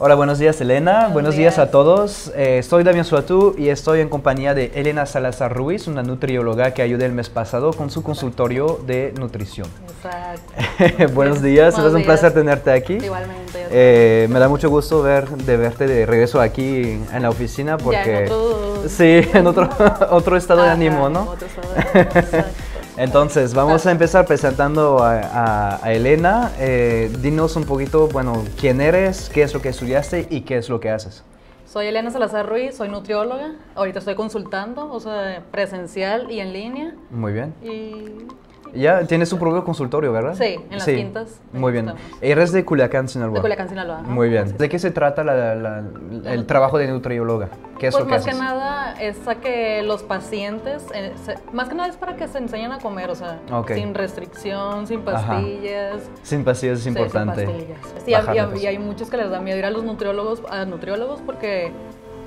Hola, 0.00 0.14
buenos 0.14 0.38
días 0.38 0.60
Elena, 0.60 1.08
buenos, 1.08 1.34
días. 1.34 1.58
a 1.58 1.72
todos. 1.72 2.30
Eh, 2.36 2.62
soy 2.62 2.84
Damián 2.84 3.04
Suatú 3.04 3.56
y 3.58 3.68
estoy 3.68 3.98
en 3.98 4.08
compañía 4.08 4.54
de 4.54 4.70
Elena 4.76 5.06
Salazar 5.06 5.52
Ruiz, 5.52 5.88
una 5.88 6.04
nutrióloga 6.04 6.70
que 6.72 6.82
ayudé 6.82 7.06
el 7.06 7.12
mes 7.12 7.28
pasado 7.30 7.72
con 7.72 7.90
su 7.90 8.04
consultorio 8.04 8.78
de 8.86 9.12
nutrición. 9.18 9.66
Exacto. 9.88 11.14
buenos 11.14 11.42
días, 11.42 11.76
es 11.76 11.92
un 11.92 12.04
placer 12.04 12.32
tenerte 12.32 12.70
aquí. 12.70 12.92
Igualmente. 12.92 13.66
Eh, 13.72 14.28
me 14.30 14.38
da 14.38 14.48
mucho 14.48 14.70
gusto 14.70 15.02
ver, 15.02 15.28
de 15.30 15.56
verte 15.56 15.88
de 15.88 16.06
regreso 16.06 16.40
aquí 16.40 17.00
en 17.12 17.22
la 17.22 17.30
oficina 17.30 17.76
porque... 17.76 18.18
en 18.18 18.24
otro... 18.26 18.88
Sí, 18.88 19.20
en 19.34 19.46
otro, 19.48 19.68
otro 20.10 20.36
estado 20.36 20.62
de 20.62 20.70
ánimo, 20.70 21.08
¿no? 21.08 21.22
Otro 21.22 21.48
estado 21.48 21.74
de 21.74 22.44
Entonces, 22.98 23.54
vamos 23.54 23.86
a 23.86 23.92
empezar 23.92 24.26
presentando 24.26 24.98
a, 25.00 25.80
Elena. 25.84 26.50
Eh, 26.58 27.12
dinos 27.20 27.54
un 27.54 27.64
poquito, 27.64 28.08
bueno, 28.08 28.42
quién 28.58 28.80
eres, 28.80 29.30
qué 29.32 29.42
es 29.42 29.54
lo 29.54 29.62
que 29.62 29.68
estudiaste 29.68 30.26
y 30.28 30.40
qué 30.40 30.56
es 30.56 30.68
lo 30.68 30.80
que 30.80 30.90
haces. 30.90 31.22
Soy 31.64 31.86
Elena 31.86 32.10
Salazar 32.10 32.48
Ruiz, 32.48 32.76
soy 32.76 32.88
nutrióloga. 32.88 33.52
Ahorita 33.76 34.00
estoy 34.00 34.16
consultando, 34.16 34.90
o 34.90 34.98
sea, 34.98 35.44
presencial 35.52 36.28
y 36.28 36.40
en 36.40 36.52
línea. 36.52 36.94
Muy 37.10 37.32
bien. 37.32 37.54
Y 37.62 38.26
ya 38.74 39.04
tienes 39.04 39.30
tu 39.30 39.38
propio 39.38 39.64
consultorio, 39.64 40.12
¿verdad? 40.12 40.34
Sí, 40.34 40.58
en 40.68 40.78
las 40.78 40.84
quintas. 40.84 41.40
Muy 41.52 41.70
bien. 41.70 41.92
Eres 42.20 42.50
de 42.50 42.64
Culiacán, 42.64 43.08
Sinaloa. 43.08 43.34
De 43.34 43.40
Culiacán, 43.42 43.68
Sinaloa. 43.68 44.02
Muy 44.02 44.28
bien. 44.28 44.56
¿De 44.58 44.68
qué 44.68 44.78
se 44.80 44.90
trata 44.90 45.22
el 45.22 46.46
trabajo 46.46 46.78
de 46.78 46.88
nutrióloga? 46.88 47.48
¿Qué 47.78 47.86
es 47.86 47.94
pues 47.94 48.04
lo 48.04 48.10
que 48.10 48.16
más 48.16 48.24
que 48.24 48.34
nada 48.34 48.77
es 48.92 49.26
a 49.26 49.36
que 49.36 49.82
los 49.82 50.02
pacientes, 50.02 50.86
eh, 50.94 51.12
más 51.52 51.68
que 51.68 51.74
nada 51.74 51.88
es 51.88 51.96
para 51.96 52.16
que 52.16 52.28
se 52.28 52.38
enseñen 52.38 52.72
a 52.72 52.78
comer, 52.78 53.10
o 53.10 53.14
sea, 53.14 53.40
sin 53.68 53.94
restricción, 53.94 54.86
sin 54.86 55.02
pastillas. 55.02 56.02
Sin 56.22 56.44
pastillas 56.44 56.80
es 56.80 56.86
importante. 56.86 57.46
sin 57.46 57.46
pastillas. 57.46 57.78
Sí, 58.04 58.62
y, 58.62 58.66
hay 58.66 58.78
muchos 58.78 59.10
que 59.10 59.16
les 59.16 59.30
da 59.30 59.40
miedo 59.40 59.58
ir 59.58 59.64
a 59.64 59.70
los 59.70 59.84
nutriólogos, 59.84 60.42
a 60.50 60.64
nutriólogos 60.64 61.20
porque 61.22 61.72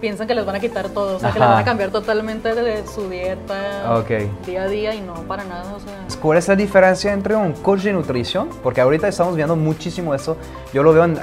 piensan 0.01 0.27
que 0.27 0.35
les 0.35 0.45
van 0.45 0.55
a 0.55 0.59
quitar 0.59 0.89
todo, 0.89 1.15
o 1.15 1.19
sea, 1.19 1.31
que 1.31 1.39
les 1.39 1.47
van 1.47 1.59
a 1.59 1.63
cambiar 1.63 1.91
totalmente 1.91 2.53
de 2.53 2.85
su 2.87 3.07
dieta 3.09 4.03
día 4.45 4.63
a 4.63 4.67
día 4.67 4.95
y 4.95 5.01
no 5.01 5.13
para 5.27 5.43
nada. 5.45 5.73
O 5.73 5.79
sea. 5.79 6.19
¿Cuál 6.19 6.39
es 6.39 6.47
la 6.47 6.55
diferencia 6.55 7.13
entre 7.13 7.35
un 7.35 7.53
coach 7.53 7.81
de 7.81 7.93
nutrición? 7.93 8.49
Porque 8.63 8.81
ahorita 8.81 9.07
estamos 9.07 9.35
viendo 9.35 9.55
muchísimo 9.55 10.13
eso. 10.13 10.35
Yo 10.73 10.83
lo 10.83 10.91
veo 10.91 11.05
en, 11.05 11.17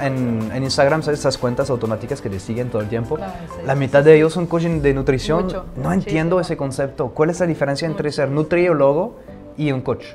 en, 0.51 0.63
Instagram, 0.63 1.03
¿sabes? 1.03 1.19
Esas 1.19 1.37
cuentas 1.37 1.69
automáticas 1.69 2.21
que 2.21 2.29
te 2.29 2.39
siguen 2.39 2.69
todo 2.69 2.81
el 2.81 2.89
tiempo. 2.89 3.19
la 3.65 3.75
mitad 3.75 4.03
de 4.03 4.15
ellos 4.15 4.33
son 4.33 4.47
coaching 4.47 4.81
de 4.81 4.93
nutrición. 4.93 5.47
No 5.75 5.91
entiendo 5.91 6.39
ese 6.39 6.57
concepto. 6.57 7.09
¿Cuál 7.09 7.29
es 7.29 7.39
la 7.39 7.45
diferencia 7.45 7.85
entre 7.85 8.11
ser 8.11 8.29
nutriólogo 8.29 9.17
y 9.57 9.71
un 9.71 9.81
coach? 9.81 10.05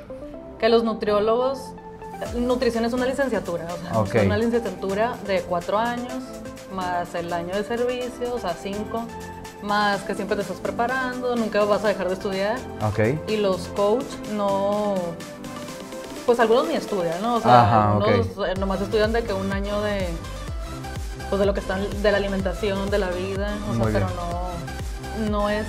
Que 0.59 0.69
los 0.69 0.83
nutriólogos 0.83 1.75
Nutrición 2.35 2.85
es 2.85 2.93
una 2.93 3.05
licenciatura, 3.05 3.67
o 3.93 4.05
sea, 4.05 4.21
es 4.21 4.25
una 4.25 4.37
licenciatura 4.37 5.15
de 5.27 5.41
cuatro 5.41 5.77
años, 5.77 6.23
más 6.73 7.13
el 7.15 7.31
año 7.31 7.55
de 7.55 7.63
servicio, 7.63 8.33
o 8.33 8.39
sea, 8.39 8.53
cinco, 8.53 9.05
más 9.61 10.03
que 10.03 10.15
siempre 10.15 10.35
te 10.35 10.43
estás 10.43 10.57
preparando, 10.57 11.35
nunca 11.35 11.63
vas 11.65 11.83
a 11.83 11.89
dejar 11.89 12.07
de 12.07 12.13
estudiar. 12.13 12.57
Okay. 12.91 13.19
Y 13.27 13.37
los 13.37 13.67
coach 13.69 14.05
no, 14.33 14.95
pues 16.25 16.39
algunos 16.39 16.67
ni 16.67 16.75
estudian, 16.75 17.21
¿no? 17.21 17.35
O 17.35 17.41
sea, 17.41 17.93
algunos 17.93 18.27
eh, 18.47 18.53
nomás 18.59 18.81
estudian 18.81 19.11
de 19.13 19.23
que 19.23 19.33
un 19.33 19.51
año 19.51 19.81
de, 19.81 20.07
pues 21.29 21.39
de 21.39 21.45
lo 21.45 21.53
que 21.53 21.59
están, 21.59 21.81
de 22.01 22.11
la 22.11 22.17
alimentación, 22.17 22.89
de 22.89 22.99
la 22.99 23.09
vida, 23.09 23.57
o 23.69 23.75
sea, 23.75 23.85
pero 23.85 24.07
no, 24.09 25.29
no 25.29 25.49
es 25.49 25.65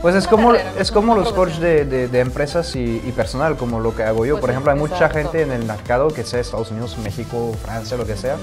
pues 0.00 0.14
es 0.14 0.26
como, 0.26 0.54
es 0.54 0.90
como 0.92 1.14
los 1.14 1.32
coaches 1.32 1.60
de, 1.60 2.20
empresas 2.20 2.74
y, 2.76 3.12
personal, 3.16 3.56
como 3.56 3.80
lo 3.80 3.94
que 3.94 4.04
hago 4.04 4.24
yo. 4.24 4.34
Pues 4.34 4.42
Por 4.42 4.50
ejemplo, 4.50 4.72
hay 4.72 4.78
mucha 4.78 5.08
gente 5.08 5.42
en 5.42 5.52
el 5.52 5.64
mercado, 5.64 6.08
que 6.08 6.24
sea 6.24 6.40
Estados 6.40 6.70
Unidos, 6.70 6.96
México, 6.98 7.54
Francia, 7.64 7.96
lo 7.96 8.06
que 8.06 8.16
sea, 8.16 8.36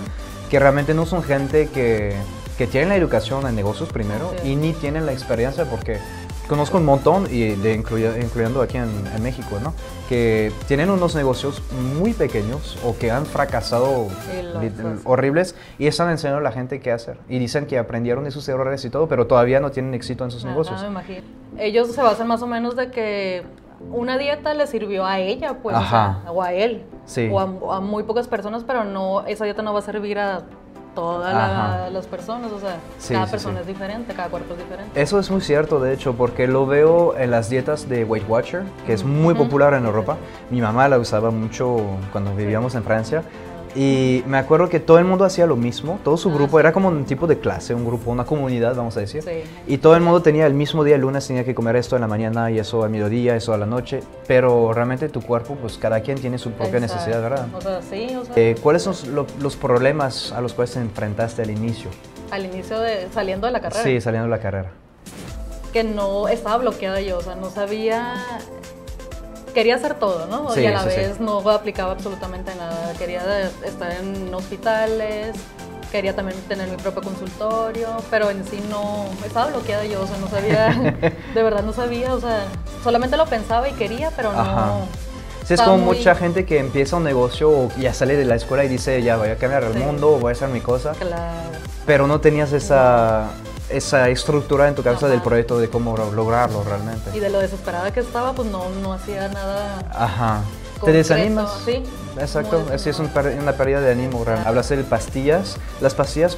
que 0.49 0.59
realmente 0.59 0.93
no 0.93 1.05
son 1.05 1.23
gente 1.23 1.67
que, 1.69 2.15
que 2.57 2.67
tienen 2.67 2.89
la 2.89 2.95
educación 2.95 3.47
en 3.47 3.55
negocios 3.55 3.89
primero 3.89 4.33
y 4.43 4.55
ni 4.55 4.73
tienen 4.73 5.05
la 5.05 5.13
experiencia 5.13 5.65
porque 5.65 5.99
conozco 6.47 6.77
un 6.77 6.85
montón, 6.85 7.27
y 7.29 7.55
de 7.55 7.73
incluyendo 7.73 8.61
aquí 8.61 8.77
en, 8.77 9.23
México, 9.23 9.57
¿no? 9.63 9.73
que 10.07 10.51
tienen 10.67 10.91
unos 10.91 11.15
negocios 11.15 11.63
muy 11.95 12.13
pequeños 12.13 12.77
o 12.83 12.95
que 12.97 13.09
han 13.09 13.25
fracasado 13.25 14.07
horribles 15.03 15.55
y 15.79 15.87
están 15.87 16.09
enseñando 16.11 16.39
a 16.39 16.43
la 16.43 16.51
gente 16.51 16.79
qué 16.79 16.91
hacer. 16.91 17.17
Y 17.27 17.39
dicen 17.39 17.65
que 17.65 17.79
aprendieron 17.79 18.23
de 18.23 18.31
sus 18.31 18.47
errores 18.47 18.85
y 18.85 18.89
todo, 18.89 19.07
pero 19.07 19.25
todavía 19.25 19.59
no 19.59 19.71
tienen 19.71 19.93
éxito 19.93 20.23
en 20.23 20.31
sus 20.31 20.45
negocios. 20.45 20.81
me 20.81 20.87
imagino. 20.87 21.21
Ellos 21.57 21.91
se 21.91 22.01
basan 22.01 22.27
más 22.27 22.41
o 22.41 22.47
menos 22.47 22.75
de 22.75 22.91
que 22.91 23.43
una 23.91 24.17
dieta 24.17 24.53
le 24.53 24.67
sirvió 24.67 25.05
a 25.05 25.19
ella, 25.19 25.57
pues, 25.61 25.75
o, 25.75 26.41
a 26.41 26.53
él, 26.53 26.83
o 27.31 27.39
a, 27.39 27.77
a, 27.77 27.79
muy 27.79 28.03
pocas 28.03 28.27
personas, 28.27 28.63
pero 28.63 28.83
no, 28.83 29.25
esa 29.25 29.45
dieta 29.45 29.61
no 29.61 29.73
va 29.73 29.79
a 29.79 29.83
servir 29.83 30.19
a 30.19 30.43
todas 30.95 31.91
las 31.91 32.07
personas, 32.07 32.51
o 32.51 32.59
sea, 32.59 32.77
cada 33.09 33.27
persona 33.27 33.59
es 33.59 33.67
diferente, 33.67 34.13
cada 34.13 34.29
cuerpo 34.29 34.53
es 34.53 34.59
diferente. 34.59 34.99
Eso 34.99 35.19
es 35.19 35.29
muy 35.29 35.41
cierto, 35.41 35.79
de 35.79 35.93
hecho, 35.93 36.13
porque 36.13 36.47
lo 36.47 36.65
veo 36.65 37.15
en 37.17 37.29
las 37.29 37.49
dietas 37.49 37.87
de 37.87 38.05
Weight 38.05 38.27
Watcher, 38.27 38.63
que 38.87 38.93
es 38.93 39.03
muy 39.03 39.35
popular 39.35 39.73
en 39.73 39.85
Europa. 39.85 40.17
Mi 40.49 40.61
mamá 40.61 40.87
la 40.87 40.97
usaba 40.97 41.29
mucho 41.29 41.77
cuando 42.11 42.33
vivíamos 42.33 42.73
en 42.75 42.83
Francia. 42.83 43.23
Y 43.75 44.23
me 44.25 44.37
acuerdo 44.37 44.69
que 44.69 44.79
todo 44.79 44.99
el 44.99 45.05
mundo 45.05 45.25
hacía 45.25 45.45
lo 45.45 45.57
mismo, 45.57 45.99
todo 46.01 46.15
su 46.15 46.29
ah, 46.29 46.33
grupo 46.33 46.61
era 46.61 46.71
como 46.71 46.87
un 46.87 47.03
tipo 47.03 47.27
de 47.27 47.39
clase, 47.39 47.75
un 47.75 47.85
grupo, 47.85 48.09
una 48.09 48.23
comunidad, 48.23 48.73
vamos 48.73 48.95
a 48.95 49.01
decir. 49.01 49.23
Y 49.67 49.79
todo 49.79 49.95
el 49.95 50.01
mundo 50.01 50.21
tenía 50.21 50.47
el 50.47 50.53
mismo 50.53 50.85
día, 50.85 50.95
el 50.95 51.01
lunes 51.01 51.27
tenía 51.27 51.43
que 51.43 51.53
comer 51.53 51.75
esto 51.75 51.97
en 51.97 52.01
la 52.01 52.07
mañana 52.07 52.49
y 52.51 52.57
eso 52.57 52.83
al 52.83 52.89
mediodía, 52.89 53.35
eso 53.35 53.53
a 53.53 53.57
la 53.57 53.65
noche, 53.65 53.99
pero 54.27 54.71
realmente 54.71 55.09
tu 55.09 55.21
cuerpo, 55.21 55.55
pues 55.55 55.77
cada 55.77 55.99
quien 55.99 56.17
tiene 56.17 56.37
su 56.37 56.51
propia 56.51 56.79
necesidad, 56.79 57.21
¿verdad? 57.21 57.47
O 57.53 57.59
sea, 57.59 57.81
sí, 57.81 58.15
o 58.15 58.23
sea, 58.23 58.33
eh, 58.37 58.55
¿Cuáles 58.61 58.83
son 58.83 58.95
los 59.13 59.55
problemas 59.57 60.31
a 60.31 60.39
los 60.39 60.53
cuales 60.53 60.73
te 60.73 60.79
enfrentaste 60.79 61.41
al 61.41 61.49
inicio? 61.49 61.89
Al 62.31 62.45
inicio 62.45 62.79
de 62.79 63.09
saliendo 63.13 63.45
de 63.47 63.53
la 63.53 63.59
carrera. 63.59 63.83
Sí, 63.83 63.99
saliendo 63.99 64.27
de 64.27 64.31
la 64.31 64.41
carrera. 64.41 64.71
Que 65.73 65.83
no 65.83 66.29
estaba 66.29 66.57
bloqueada 66.57 67.01
yo, 67.01 67.17
o 67.17 67.21
sea, 67.21 67.35
no 67.35 67.49
sabía 67.49 68.15
quería 69.55 69.75
hacer 69.75 69.95
todo, 69.95 70.27
¿no? 70.27 70.55
y 70.55 70.65
a 70.65 70.71
la 70.71 70.83
vez 70.83 71.19
no 71.19 71.39
aplicaba 71.49 71.93
absolutamente 71.93 72.53
nada. 72.55 72.93
Quería 72.99 73.49
estar 73.63 73.91
en 73.93 74.31
hospitales, 74.33 75.35
quería 75.91 76.13
también 76.13 76.37
tener 76.41 76.69
mi 76.69 76.75
propio 76.75 77.01
consultorio, 77.01 77.87
pero 78.11 78.29
en 78.29 78.45
sí 78.45 78.61
no, 78.69 79.05
estaba 79.25 79.47
bloqueada 79.47 79.85
yo, 79.85 80.01
o 80.01 80.07
sea, 80.07 80.17
no 80.17 80.27
sabía, 80.27 80.93
de 81.33 81.43
verdad 81.43 81.63
no 81.63 81.73
sabía, 81.73 82.13
o 82.13 82.19
sea, 82.19 82.45
solamente 82.83 83.17
lo 83.17 83.25
pensaba 83.25 83.67
y 83.69 83.73
quería, 83.73 84.11
pero 84.15 84.31
no... 84.33 84.87
Sí, 85.45 85.53
es 85.53 85.61
como 85.61 85.77
mucha 85.77 86.15
gente 86.15 86.43
que 86.43 86.57
empieza 86.57 86.97
un 86.97 87.03
negocio 87.03 87.49
o 87.49 87.69
ya 87.77 87.93
sale 87.93 88.17
de 88.17 88.25
la 88.25 88.35
escuela 88.35 88.65
y 88.65 88.67
dice, 88.67 89.03
ya 89.03 89.15
voy 89.15 89.29
a 89.29 89.37
cambiar 89.37 89.63
el 89.63 89.75
mundo, 89.75 90.17
voy 90.19 90.29
a 90.29 90.31
hacer 90.31 90.49
mi 90.49 90.59
cosa. 90.59 90.93
Claro. 90.93 91.51
Pero 91.85 92.07
no 92.07 92.19
tenías 92.19 92.51
esa 92.51 93.29
esa 93.69 94.09
estructura 94.09 94.67
en 94.67 94.75
tu 94.75 94.83
cabeza 94.83 95.07
del 95.07 95.21
proyecto 95.21 95.57
de 95.59 95.69
cómo 95.69 95.95
lograrlo 95.97 96.63
realmente. 96.63 97.11
Y 97.13 97.19
de 97.19 97.29
lo 97.29 97.39
desesperada 97.39 97.91
que 97.91 97.99
estaba, 97.99 98.33
pues 98.33 98.49
no, 98.49 98.69
no 98.81 98.93
hacía 98.93 99.27
nada. 99.29 99.79
Ajá. 99.91 100.41
¿Te 100.83 100.91
desanimas? 100.91 101.61
Sí. 101.65 101.83
Exacto, 102.19 102.65
así 102.73 102.89
es 102.89 102.99
una 102.99 103.53
pérdida 103.53 103.81
de 103.81 103.91
ánimo. 103.91 104.23
Realmente. 104.23 104.47
Hablas 104.47 104.69
de 104.69 104.83
pastillas. 104.83 105.57
¿Las 105.81 105.95
pastillas, 105.95 106.37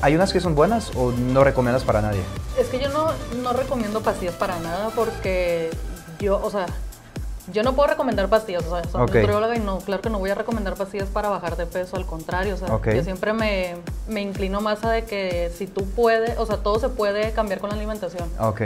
hay 0.00 0.14
unas 0.14 0.32
que 0.32 0.40
son 0.40 0.54
buenas 0.54 0.90
o 0.94 1.10
no 1.12 1.42
recomiendas 1.42 1.82
para 1.82 2.00
nadie? 2.00 2.22
Es 2.58 2.68
que 2.68 2.78
yo 2.78 2.88
no, 2.90 3.08
no 3.42 3.52
recomiendo 3.52 4.00
pastillas 4.00 4.34
para 4.34 4.58
nada 4.60 4.90
porque 4.94 5.70
yo, 6.20 6.40
o 6.42 6.50
sea, 6.50 6.66
yo 7.50 7.62
no 7.62 7.74
puedo 7.74 7.88
recomendar 7.88 8.28
pastillas, 8.28 8.64
o 8.66 8.70
sea, 8.70 8.88
soy 8.90 9.00
nutrióloga 9.00 9.56
y 9.56 9.58
no, 9.58 9.78
claro 9.78 10.02
que 10.02 10.10
no 10.10 10.18
voy 10.18 10.30
a 10.30 10.34
recomendar 10.34 10.74
pastillas 10.74 11.08
para 11.08 11.28
bajar 11.28 11.56
de 11.56 11.66
peso, 11.66 11.96
al 11.96 12.06
contrario, 12.06 12.54
o 12.54 12.58
sea, 12.58 12.94
yo 12.94 13.02
siempre 13.02 13.32
me, 13.32 13.76
me, 14.08 14.20
inclino 14.20 14.60
más 14.60 14.84
a 14.84 14.90
de 14.90 15.04
que 15.04 15.50
si 15.56 15.66
tú 15.66 15.84
puedes, 15.84 16.38
o 16.38 16.46
sea, 16.46 16.58
todo 16.58 16.78
se 16.78 16.88
puede 16.88 17.32
cambiar 17.32 17.60
con 17.60 17.70
la 17.70 17.76
alimentación. 17.76 18.28
Ok. 18.38 18.62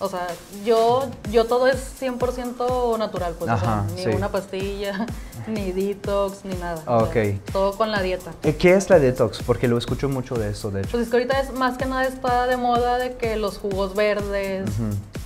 O 0.00 0.08
sea, 0.08 0.28
yo, 0.64 1.08
yo 1.32 1.46
todo 1.46 1.66
es 1.66 2.00
100% 2.00 2.98
natural, 2.98 3.34
pues, 3.36 3.50
o 3.50 3.58
sea, 3.58 3.84
ni 3.96 4.06
una 4.06 4.28
pastilla, 4.28 5.06
ni 5.48 5.72
detox, 5.72 6.44
ni 6.44 6.54
nada. 6.54 6.82
Ok. 6.86 7.16
todo 7.52 7.76
con 7.76 7.90
la 7.90 8.00
dieta. 8.00 8.30
¿Qué 8.58 8.74
es 8.74 8.88
la 8.90 9.00
detox? 9.00 9.42
Porque 9.42 9.66
lo 9.66 9.76
escucho 9.76 10.08
mucho 10.08 10.36
de 10.36 10.50
eso, 10.50 10.70
de 10.70 10.82
hecho. 10.82 10.92
Pues 10.92 11.04
es 11.04 11.10
que 11.10 11.16
ahorita 11.16 11.40
es 11.40 11.52
más 11.52 11.76
que 11.76 11.86
nada 11.86 12.06
está 12.06 12.46
de 12.46 12.56
moda 12.56 12.98
de 12.98 13.16
que 13.16 13.36
los 13.36 13.58
jugos 13.58 13.96
verdes, 13.96 14.70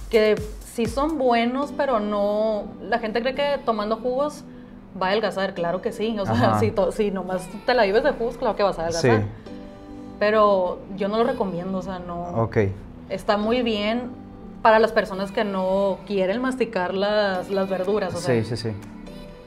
que 0.09 0.41
sí 0.75 0.87
son 0.87 1.19
buenos, 1.19 1.73
pero 1.77 2.01
no. 2.01 2.65
La 2.81 2.99
gente 2.99 3.21
cree 3.21 3.35
que 3.35 3.59
tomando 3.65 3.97
jugos 3.97 4.45
va 5.01 5.07
a 5.07 5.11
adelgazar, 5.11 5.55
claro 5.55 5.83
que 5.83 5.93
sí. 5.93 6.17
O 6.19 6.27
sea, 6.27 6.59
si, 6.59 6.73
si, 6.93 7.11
nomás 7.11 7.49
te 7.67 7.75
la 7.75 7.85
vives 7.85 8.05
de 8.05 8.13
jugos, 8.13 8.37
claro 8.37 8.57
que 8.57 8.63
vas 8.63 8.79
a 8.79 8.83
adelgazar. 8.83 9.23
Sí. 9.23 9.27
Pero 10.19 10.79
yo 10.97 11.09
no 11.09 11.19
lo 11.19 11.25
recomiendo, 11.25 11.79
o 11.79 11.83
sea, 11.83 11.99
no. 11.99 12.43
Ok. 12.43 12.59
Está 13.09 13.37
muy 13.37 13.63
bien 13.63 14.11
para 14.63 14.79
las 14.79 14.93
personas 14.93 15.33
que 15.33 15.45
no 15.45 15.99
quieren 16.07 16.41
masticar 16.41 16.95
las, 16.95 17.51
las 17.51 17.69
verduras, 17.69 18.15
o 18.15 18.19
sea. 18.19 18.43
Sí, 18.43 18.49
sí, 18.49 18.57
sí. 18.57 18.71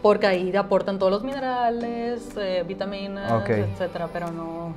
Porque 0.01 0.27
ahí 0.27 0.55
aportan 0.55 0.99
todos 0.99 1.11
los 1.11 1.23
minerales, 1.23 2.29
eh, 2.37 2.63
vitaminas, 2.67 3.49
etcétera, 3.49 4.09
pero 4.13 4.31
no 4.31 4.73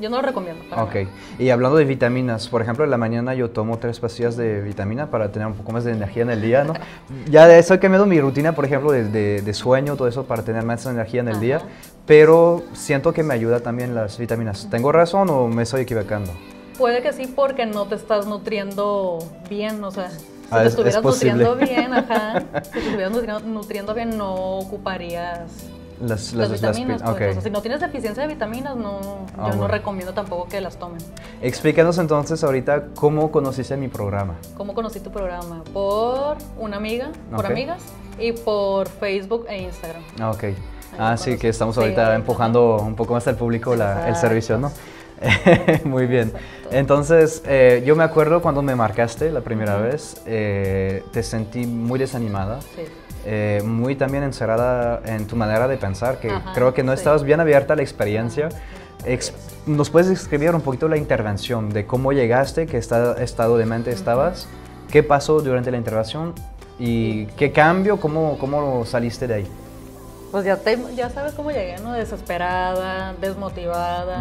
yo 0.00 0.08
no 0.08 0.16
lo 0.16 0.22
recomiendo. 0.22 0.64
ok, 0.76 1.08
y 1.38 1.50
hablando 1.50 1.76
de 1.76 1.84
vitaminas, 1.84 2.48
por 2.48 2.62
ejemplo, 2.62 2.84
en 2.84 2.90
la 2.90 2.96
mañana 2.96 3.34
yo 3.34 3.50
tomo 3.50 3.78
tres 3.78 4.00
pastillas 4.00 4.36
de 4.36 4.62
vitamina 4.62 5.10
para 5.10 5.30
tener 5.30 5.46
un 5.46 5.54
poco 5.54 5.72
más 5.72 5.84
de 5.84 5.92
energía 5.92 6.22
en 6.22 6.30
el 6.30 6.40
día, 6.40 6.64
¿no? 6.64 6.72
ya 7.30 7.46
de 7.46 7.58
eso 7.58 7.74
he 7.74 7.78
cambiado 7.78 8.06
mi 8.06 8.18
rutina, 8.18 8.52
por 8.52 8.64
ejemplo, 8.64 8.92
de, 8.92 9.42
de, 9.42 9.54
sueño, 9.54 9.96
todo 9.96 10.08
eso, 10.08 10.24
para 10.24 10.42
tener 10.42 10.64
más 10.64 10.86
energía 10.86 11.20
en 11.20 11.28
el 11.28 11.38
día, 11.38 11.60
pero 12.06 12.62
siento 12.72 13.12
que 13.12 13.22
me 13.22 13.34
ayuda 13.34 13.60
también 13.60 13.94
las 13.94 14.16
vitaminas. 14.16 14.68
¿Tengo 14.70 14.90
razón 14.90 15.28
o 15.28 15.48
me 15.48 15.64
estoy 15.64 15.82
equivocando? 15.82 16.32
Puede 16.78 17.02
que 17.02 17.12
sí, 17.12 17.26
porque 17.26 17.66
no 17.66 17.86
te 17.86 17.96
estás 17.96 18.26
nutriendo 18.26 19.18
bien, 19.50 19.84
o 19.84 19.90
sea, 19.90 20.08
si 20.10 20.24
ah, 20.50 20.62
te 20.62 20.68
estuvieras 20.68 21.04
nutriendo 21.04 21.56
bien, 21.56 21.92
ajá, 21.92 22.42
si 22.62 22.70
te 22.70 22.78
estuvieras 22.78 23.42
nutriendo 23.44 23.92
bien, 23.92 24.16
no 24.16 24.34
ocuparías 24.58 25.68
las, 26.00 26.32
vitaminas. 26.32 27.02
Pues, 27.02 27.42
si 27.42 27.50
no 27.50 27.60
tienes 27.60 27.80
deficiencia 27.80 28.22
de 28.22 28.28
vitaminas, 28.32 28.76
no, 28.76 29.26
ah, 29.36 29.50
yo 29.50 29.56
no 29.56 29.68
recomiendo 29.68 30.12
tampoco 30.12 30.48
que 30.48 30.60
las 30.60 30.76
tomen. 30.76 31.00
Explícanos 31.42 31.98
entonces 31.98 32.42
ahorita 32.42 32.86
cómo 32.94 33.30
conociste 33.30 33.76
mi 33.76 33.88
programa. 33.88 34.36
¿Cómo 34.56 34.74
conocí 34.74 35.00
tu 35.00 35.10
programa? 35.10 35.62
Por 35.72 36.38
una 36.58 36.76
amiga, 36.76 37.10
por 37.34 37.46
amigas 37.46 37.82
y 38.18 38.32
por 38.32 38.88
Facebook 38.88 39.46
e 39.48 39.62
Instagram. 39.62 40.02
Ah, 40.20 40.30
ok. 40.30 40.44
ah, 40.98 41.16
sí, 41.16 41.36
que 41.36 41.48
estamos 41.48 41.76
ahorita 41.76 42.14
empujando 42.14 42.76
un 42.76 42.96
poco 42.96 43.14
más 43.14 43.26
al 43.28 43.36
público 43.36 43.74
el 43.74 44.16
servicio, 44.16 44.58
¿no? 44.58 44.72
Muy 45.84 46.06
bien. 46.06 46.32
Entonces, 46.70 47.42
eh, 47.46 47.82
yo 47.84 47.96
me 47.96 48.04
acuerdo 48.04 48.40
cuando 48.40 48.62
me 48.62 48.74
marcaste 48.74 49.30
la 49.30 49.40
primera 49.40 49.76
vez, 49.76 50.20
eh, 50.24 51.02
te 51.12 51.22
sentí 51.22 51.66
muy 51.66 51.98
desanimada. 51.98 52.60
Sí. 52.60 52.82
Eh, 53.26 53.62
muy 53.64 53.96
también 53.96 54.24
encerrada 54.24 55.02
en 55.04 55.26
tu 55.26 55.36
manera 55.36 55.68
de 55.68 55.76
pensar, 55.76 56.18
que 56.20 56.32
creo 56.54 56.72
que 56.72 56.82
no 56.82 56.92
estabas 56.92 57.22
bien 57.22 57.40
abierta 57.40 57.74
a 57.74 57.76
la 57.76 57.82
experiencia. 57.82 58.48
¿Nos 59.66 59.90
puedes 59.90 60.08
describir 60.08 60.54
un 60.54 60.62
poquito 60.62 60.88
la 60.88 60.96
intervención, 60.96 61.70
de 61.70 61.86
cómo 61.86 62.12
llegaste, 62.12 62.66
qué 62.66 62.78
estado 62.78 63.56
de 63.56 63.66
mente 63.66 63.90
estabas, 63.90 64.48
qué 64.90 65.02
pasó 65.02 65.40
durante 65.40 65.70
la 65.70 65.76
intervención 65.76 66.34
y 66.78 67.26
qué 67.26 67.52
cambio, 67.52 68.00
cómo, 68.00 68.38
cómo 68.38 68.84
saliste 68.86 69.26
de 69.26 69.34
ahí? 69.34 69.46
Pues 70.30 70.44
ya, 70.44 70.58
ya 70.94 71.10
sabes 71.10 71.34
cómo 71.34 71.50
llegué, 71.50 71.76
¿no? 71.78 71.92
Desesperada, 71.92 73.14
desmotivada, 73.20 74.20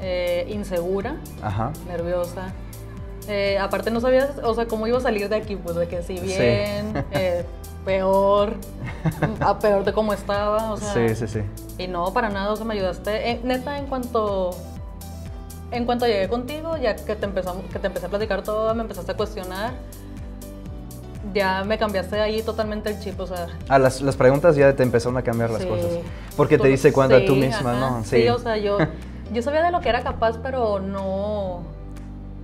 eh, 0.00 0.46
insegura, 0.50 1.16
nerviosa. 1.86 2.52
Eh, 3.28 3.58
aparte 3.58 3.90
no 3.90 4.00
sabías, 4.00 4.30
o 4.42 4.54
sea, 4.54 4.66
cómo 4.66 4.86
iba 4.86 4.98
a 4.98 5.00
salir 5.00 5.28
de 5.28 5.36
aquí, 5.36 5.56
pues 5.56 5.76
de 5.76 5.88
que 5.88 6.02
si 6.02 6.18
bien, 6.18 7.04
peor, 7.86 8.54
a 9.40 9.58
peor 9.58 9.84
de 9.84 9.94
cómo 9.94 10.12
estaba, 10.12 10.72
o 10.72 10.76
sea. 10.76 10.92
Sí, 10.92 11.14
sí, 11.14 11.26
sí. 11.26 11.40
Y 11.78 11.86
no, 11.86 12.12
para 12.12 12.28
nada, 12.28 12.52
o 12.52 12.56
sea, 12.56 12.66
me 12.66 12.74
ayudaste. 12.74 13.30
Eh, 13.30 13.40
neta, 13.42 13.78
en 13.78 13.86
cuanto 13.86 14.50
en 15.70 15.84
cuanto 15.84 16.06
llegué 16.06 16.28
contigo, 16.28 16.76
ya 16.76 16.94
que 16.96 17.16
te, 17.16 17.24
empezamos, 17.24 17.64
que 17.72 17.78
te 17.78 17.86
empecé 17.86 18.06
a 18.06 18.08
platicar 18.08 18.42
todo, 18.42 18.74
me 18.74 18.82
empezaste 18.82 19.12
a 19.12 19.16
cuestionar, 19.16 19.72
ya 21.34 21.64
me 21.64 21.76
cambiaste 21.76 22.20
ahí 22.20 22.42
totalmente 22.42 22.90
el 22.90 23.00
chip, 23.00 23.18
o 23.18 23.26
sea... 23.26 23.48
Ah, 23.68 23.78
las, 23.78 24.00
las 24.00 24.16
preguntas 24.16 24.54
ya 24.56 24.74
te 24.76 24.82
empezaron 24.82 25.16
a 25.16 25.22
cambiar 25.22 25.50
las 25.50 25.64
cosas. 25.64 25.90
Porque 26.36 26.58
te 26.58 26.68
dice 26.68 26.92
cuenta 26.92 27.24
tú 27.24 27.34
misma, 27.34 27.74
¿no? 27.74 28.04
Sí. 28.04 28.22
sí. 28.22 28.28
o 28.28 28.38
sea, 28.38 28.56
yo, 28.56 28.78
yo 29.32 29.42
sabía 29.42 29.62
de 29.62 29.72
lo 29.72 29.80
que 29.80 29.88
era 29.88 30.02
capaz, 30.02 30.38
pero 30.42 30.78
no, 30.78 31.62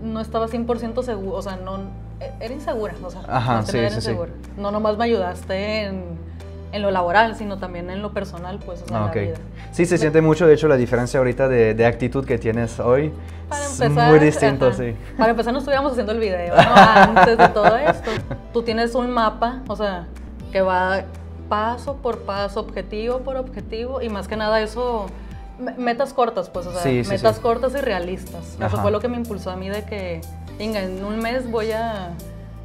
no 0.03 0.21
estaba 0.21 0.49
100% 0.49 1.03
seguro, 1.03 1.37
o 1.37 1.43
sea, 1.43 1.57
no 1.57 2.02
era 2.41 2.55
insegura, 2.55 2.95
o 3.03 3.11
sea, 3.11 3.23
Ajá, 3.29 3.63
sí, 3.63 3.79
sí, 3.91 4.01
sí. 4.01 4.17
No 4.57 4.71
nomás 4.71 4.97
me 4.97 5.05
ayudaste 5.05 5.85
en, 5.85 6.19
en, 6.73 6.83
lo 6.83 6.91
laboral, 6.91 7.37
sino 7.37 7.59
también 7.59 7.91
en 7.91 8.03
lo 8.03 8.13
personal, 8.13 8.59
pues, 8.65 8.83
o 8.83 8.89
sea, 8.89 8.99
en 8.99 9.07
la 9.07 9.13
vida. 9.13 9.37
Sí, 9.73 9.87
se 9.87 9.99
siente 9.99 10.21
mucho, 10.21 10.47
de 10.47 10.55
hecho, 10.55 10.69
la 10.69 10.77
diferencia 10.77 11.19
ahorita 11.19 11.49
de, 11.49 11.75
de 11.75 11.87
actitud 11.87 12.25
que 12.25 12.39
tienes 12.39 12.79
hoy. 12.81 13.13
Para 13.49 13.65
empezar, 13.67 14.11
muy 14.11 14.19
distinto, 14.19 14.73
sí. 14.73 14.95
Para 15.17 15.31
empezar, 15.31 15.53
no 15.53 15.59
estuviéramos 15.59 15.93
haciendo 15.93 16.13
el 16.13 16.21
video, 16.21 16.55
¿no? 16.57 16.63
Antes 16.75 17.39
de 17.39 17.49
todo 17.49 17.77
esto. 17.77 18.11
Tú 18.53 18.63
tienes 18.63 18.95
un 18.95 19.11
mapa, 19.11 19.63
o 19.69 19.77
sea, 19.77 20.07
que 20.51 20.63
va 20.63 21.05
paso 21.49 21.97
por 21.97 22.21
paso, 22.21 22.61
objetivo 22.61 23.19
por 23.19 23.37
objetivo, 23.37 24.01
y 24.01 24.09
más 24.09 24.29
que 24.29 24.37
nada 24.37 24.61
eso 24.61 25.07
metas 25.77 26.13
cortas, 26.13 26.49
pues, 26.49 26.67
o 26.67 26.73
sea, 26.73 26.91
metas 27.05 27.39
cortas 27.39 27.75
y 27.75 27.79
realistas. 27.79 28.57
Eso 28.61 28.77
fue 28.79 28.91
lo 28.91 29.01
que 29.01 29.09
me 29.09 29.17
impulsó 29.17 29.51
a 29.51 29.57
mí 29.57 29.69
de 29.69 29.85
que 29.85 30.21
en 30.63 31.05
un 31.05 31.19
mes 31.19 31.51
voy 31.51 31.73
a 31.73 32.11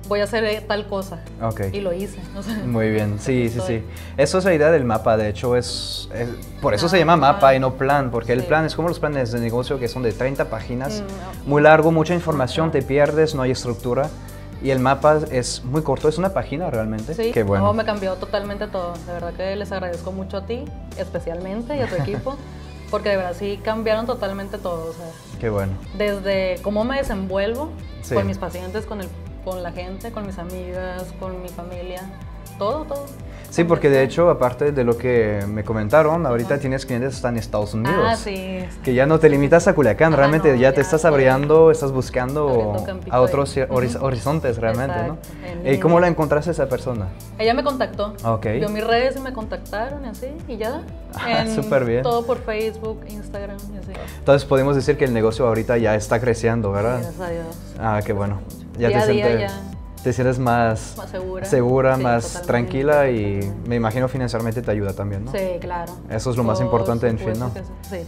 voy 0.07 0.21
a 0.21 0.23
hacer 0.23 0.63
tal 0.67 0.87
cosa. 0.87 1.19
Okay. 1.41 1.71
Y 1.73 1.81
lo 1.81 1.93
hice. 1.93 2.19
Muy 2.65 2.89
bien, 2.89 3.19
sí, 3.19 3.49
sí, 3.49 3.59
sí. 3.65 3.83
Eso 4.15 4.37
es 4.37 4.45
la 4.45 4.53
idea 4.53 4.71
del 4.71 4.85
mapa, 4.85 5.17
de 5.17 5.29
hecho, 5.29 5.55
es, 5.55 6.09
por 6.61 6.73
eso 6.73 6.89
se 6.89 6.97
llama 6.97 7.17
mapa 7.17 7.53
y 7.55 7.59
no 7.59 7.73
plan, 7.73 8.09
porque 8.11 8.33
el 8.33 8.43
plan 8.43 8.65
es 8.65 8.75
como 8.75 8.87
los 8.87 8.99
planes 8.99 9.31
de 9.31 9.39
negocio 9.39 9.79
que 9.79 9.87
son 9.87 10.03
de 10.03 10.13
30 10.13 10.45
páginas, 10.45 11.03
mm, 11.45 11.49
muy 11.49 11.61
largo, 11.61 11.91
mucha 11.91 12.13
información, 12.13 12.71
te 12.71 12.81
pierdes, 12.81 13.35
no 13.35 13.41
hay 13.41 13.51
estructura. 13.51 14.09
Y 14.59 14.71
el 14.71 14.79
mapa 14.79 15.19
es 15.31 15.63
muy 15.63 15.83
corto, 15.83 16.09
es 16.09 16.17
una 16.17 16.29
página 16.33 16.71
realmente. 16.71 17.13
Sí, 17.13 17.31
Qué 17.31 17.43
bueno. 17.43 17.71
me 17.73 17.85
cambió 17.85 18.15
totalmente 18.15 18.65
todo. 18.65 18.93
De 19.05 19.13
verdad 19.13 19.33
que 19.33 19.55
les 19.55 19.71
agradezco 19.71 20.11
mucho 20.11 20.37
a 20.37 20.47
ti, 20.47 20.65
especialmente, 20.97 21.77
y 21.77 21.81
a 21.81 21.87
tu 21.87 21.95
equipo. 22.01 22.37
Porque 22.89 23.09
de 23.09 23.17
verdad 23.17 23.35
sí 23.37 23.59
cambiaron 23.63 24.05
totalmente 24.05 24.57
todo. 24.57 24.89
O 24.89 24.93
sea, 24.93 25.07
Qué 25.39 25.49
bueno. 25.49 25.73
Desde 25.97 26.61
cómo 26.61 26.83
me 26.83 26.97
desenvuelvo 26.97 27.69
con 28.13 28.27
mis 28.27 28.37
pacientes, 28.37 28.85
con, 28.85 29.01
el, 29.01 29.07
con 29.43 29.63
la 29.63 29.71
gente, 29.71 30.11
con 30.11 30.25
mis 30.25 30.37
amigas, 30.37 31.13
con 31.19 31.41
mi 31.41 31.49
familia, 31.49 32.01
todo, 32.57 32.85
todo. 32.85 33.05
Sí, 33.49 33.63
porque 33.63 33.89
de 33.89 34.03
hecho, 34.03 34.29
aparte 34.29 34.71
de 34.71 34.83
lo 34.83 34.97
que 34.97 35.43
me 35.47 35.63
comentaron, 35.63 36.25
ahorita 36.25 36.59
tienes 36.59 36.85
clientes 36.85 37.15
hasta 37.15 37.29
en 37.29 37.37
Estados 37.37 37.73
Unidos. 37.73 38.05
Ah, 38.05 38.15
sí. 38.15 38.59
Que 38.83 38.93
ya 38.93 39.05
no 39.05 39.19
te 39.19 39.29
limitas 39.29 39.67
a 39.67 39.73
Culiacán, 39.73 40.13
ah, 40.13 40.17
realmente 40.17 40.57
ya, 40.59 40.73
te 40.73 40.81
estás 40.81 41.05
abriendo, 41.05 41.71
estás 41.71 41.91
buscando 41.91 42.75
a 43.09 43.21
otros 43.21 43.57
horizontes 43.69 44.57
realmente, 44.57 44.95
¿no? 45.07 45.17
¿Y 45.63 45.77
cómo 45.79 45.99
la 45.99 46.07
encontraste 46.07 46.51
esa 46.51 46.67
persona? 46.67 47.07
Ella 47.39 47.53
me 47.53 47.63
contactó. 47.63 48.13
Ok. 48.23 48.45
Vio 48.57 48.69
mis 48.69 48.85
redes 48.85 49.15
y 49.17 49.19
me 49.19 49.33
contactaron 49.33 50.05
y 50.05 50.09
así, 50.09 50.27
y 50.47 50.57
ya. 50.57 50.81
Ah, 51.19 51.45
súper 51.47 51.83
bien. 51.83 52.03
Todo 52.03 52.25
por 52.25 52.37
Facebook, 52.43 53.03
Instagram 53.07 53.57
y 53.73 53.77
así. 53.77 53.91
Entonces 54.19 54.47
podemos 54.47 54.75
decir 54.75 54.97
que 54.97 55.05
el 55.05 55.13
negocio 55.13 55.47
ahorita 55.47 55.77
ya 55.77 55.95
está 55.95 56.19
creciendo, 56.19 56.71
¿verdad? 56.71 56.99
Gracias 57.01 57.19
a 57.19 57.29
Dios. 57.31 57.45
Ah, 57.79 58.01
qué 58.05 58.13
bueno. 58.13 58.39
Ya 58.77 58.89
te 58.89 59.01
sientes 59.13 59.51
te 60.03 60.13
sientes 60.13 60.39
más, 60.39 60.95
segura, 61.43 61.97
más 61.97 62.41
tranquila 62.43 63.09
y 63.09 63.39
me 63.67 63.75
imagino 63.75 64.07
financieramente 64.07 64.61
te 64.61 64.71
ayuda 64.71 64.93
también, 64.93 65.25
¿no? 65.25 65.31
Sí, 65.31 65.57
claro. 65.59 65.91
Eso 66.09 66.31
es 66.31 66.37
lo 66.37 66.43
más 66.43 66.61
importante, 66.61 67.07
en 67.07 67.19
fin, 67.19 67.39
¿no? 67.39 67.51
Sí. 67.89 68.05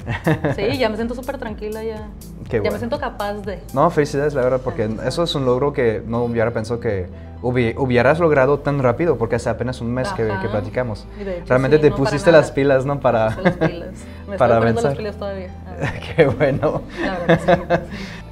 sí, 0.55 0.77
ya 0.77 0.89
me 0.89 0.95
siento 0.95 1.15
súper 1.15 1.37
tranquila, 1.37 1.83
ya. 1.83 2.09
ya 2.49 2.71
me 2.71 2.77
siento 2.77 2.99
capaz 2.99 3.35
de. 3.35 3.61
No, 3.73 3.89
felicidades, 3.89 4.33
la 4.33 4.41
verdad, 4.41 4.61
porque 4.61 4.89
eso 5.05 5.23
es 5.23 5.35
un 5.35 5.45
logro 5.45 5.71
que 5.71 6.03
no 6.05 6.23
hubiera 6.23 6.51
pensado 6.51 6.79
que 6.79 7.07
hubieras 7.41 8.19
logrado 8.19 8.59
tan 8.59 8.81
rápido, 8.83 9.17
porque 9.17 9.35
hace 9.35 9.49
apenas 9.49 9.79
un 9.81 9.93
mes 9.93 10.09
que, 10.09 10.27
que, 10.41 10.49
platicamos. 10.49 11.05
Realmente 11.47 11.79
te 11.79 11.91
pusiste 11.91 12.31
las 12.31 12.51
pilas, 12.51 12.85
¿no? 12.85 12.99
Para, 12.99 13.35
las 13.37 13.57
pilas. 13.57 13.89
Me 14.29 14.37
para 14.37 14.59
las 14.59 14.95
pilas 14.95 15.17
todavía. 15.17 15.49
Qué 16.15 16.25
bueno. 16.25 16.81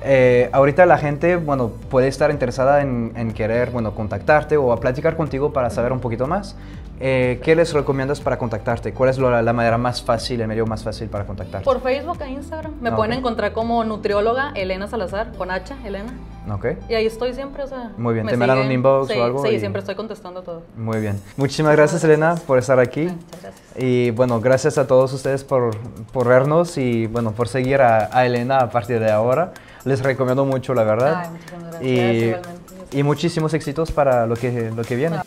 Eh, 0.09 0.49
ahorita 0.53 0.85
la 0.85 0.97
gente, 0.97 1.35
bueno, 1.35 1.69
puede 1.89 2.07
estar 2.07 2.31
interesada 2.31 2.81
en, 2.81 3.33
querer, 3.33 3.71
bueno, 3.71 3.93
contactarte 3.93 4.55
o 4.55 4.71
a 4.71 4.79
platicar 4.79 5.17
contigo 5.17 5.51
para 5.51 5.69
saber 5.69 5.91
un 5.91 5.99
poquito 5.99 6.27
más. 6.27 6.55
Eh, 7.01 7.41
¿Qué 7.43 7.55
les 7.55 7.73
recomiendas 7.73 8.21
para 8.21 8.37
contactarte? 8.37 8.93
¿Cuál 8.93 9.09
es 9.09 9.17
la, 9.17 9.53
manera 9.53 9.77
más 9.77 10.01
fácil, 10.01 10.39
el 10.39 10.47
medio 10.47 10.65
más 10.65 10.83
fácil 10.83 11.09
para 11.09 11.25
contactarte? 11.25 11.65
Por 11.65 11.81
Facebook 11.81 12.21
e 12.21 12.29
Instagram. 12.29 12.75
Me 12.79 12.91
pueden 12.91 13.17
encontrar 13.17 13.51
como 13.51 13.83
nutrióloga 13.83 14.51
Elena 14.55 14.87
Salazar, 14.87 15.33
con 15.33 15.51
H, 15.51 15.75
Elena. 15.83 16.13
Ok. 16.49 16.65
Y 16.89 16.93
ahí 16.93 17.05
estoy 17.05 17.33
siempre, 17.33 17.63
o 17.63 17.67
sea. 17.67 17.91
Muy 17.97 18.13
bien, 18.13 18.27
¿te 18.27 18.37
mandan 18.37 18.59
un 18.59 18.71
inbox 18.71 19.15
o 19.15 19.23
algo? 19.23 19.45
Sí, 19.45 19.59
siempre 19.59 19.79
estoy 19.79 19.95
contestando 19.95 20.43
todo. 20.43 20.63
Muy 20.77 20.99
bien. 20.99 21.21
Muchísimas 21.35 21.75
gracias, 21.75 22.03
Elena, 22.03 22.35
por 22.47 22.57
estar 22.57 22.79
aquí. 22.79 23.03
Muchas 23.03 23.41
gracias. 23.41 23.61
Y 23.75 24.11
bueno, 24.11 24.39
gracias 24.39 24.77
a 24.77 24.87
todos 24.87 25.11
ustedes 25.13 25.43
por, 25.43 25.75
por 26.11 26.27
vernos 26.27 26.77
y 26.77 27.07
bueno, 27.07 27.31
por 27.31 27.47
seguir 27.47 27.81
a, 27.81 28.09
a 28.11 28.25
Elena 28.25 28.59
a 28.59 28.69
partir 28.69 28.99
de 28.99 29.11
ahora. 29.11 29.53
Les 29.83 30.01
recomiendo 30.01 30.45
mucho, 30.45 30.73
la 30.73 30.83
verdad. 30.83 31.23
Ay, 31.23 31.29
muchísimas 31.31 31.63
gracias. 31.63 32.43
Y, 32.91 32.99
y 32.99 33.03
muchísimos 33.03 33.53
éxitos 33.53 33.91
para 33.91 34.25
lo 34.25 34.35
que, 34.35 34.71
lo 34.71 34.83
que 34.83 34.95
viene. 34.95 35.17